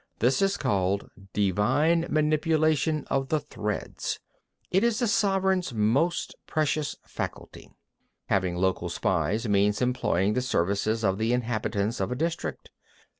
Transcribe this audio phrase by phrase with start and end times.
[0.17, 4.19] This is called "divine manipulation of the threads."
[4.71, 7.65] It is the sovereign's most precious faculty.
[7.67, 7.75] 9.
[8.29, 12.71] Having local spies means employing the services of the inhabitants of a district.